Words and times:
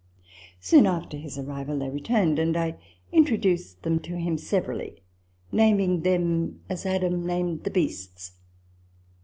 Soon 0.59 0.87
after 0.87 1.15
his 1.15 1.37
arrival, 1.37 1.77
they 1.77 1.89
returned; 1.91 2.39
and 2.39 2.57
I 2.57 2.75
introduced 3.11 3.83
them 3.83 3.99
to 3.99 4.17
him 4.17 4.35
severally, 4.35 5.03
naming 5.51 6.01
them 6.01 6.61
as 6.69 6.87
Adam 6.87 7.23
named 7.23 7.65
the 7.65 7.69
beasts. 7.69 8.31